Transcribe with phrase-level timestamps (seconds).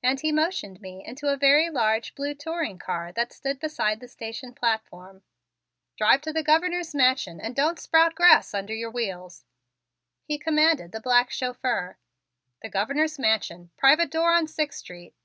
[0.00, 4.06] And he motioned me into a very large blue touring car that stood beside the
[4.06, 5.24] station platform.
[5.98, 9.44] "Drive to the Governor's Mansion and don't sprout grass under your wheels,"
[10.22, 11.98] he commanded the black chauffeur.
[12.62, 15.16] "The Governor's Mansion, private door on Sixth Street."